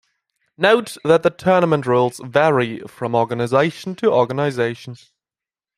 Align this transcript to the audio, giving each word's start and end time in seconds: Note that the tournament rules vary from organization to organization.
Note 0.57 0.97
that 1.03 1.21
the 1.21 1.29
tournament 1.29 1.85
rules 1.85 2.19
vary 2.23 2.79
from 2.87 3.13
organization 3.13 3.93
to 3.93 4.11
organization. 4.11 4.95